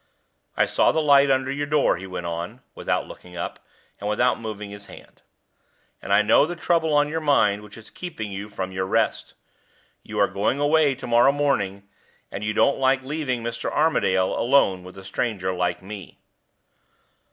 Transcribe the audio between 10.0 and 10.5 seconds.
You are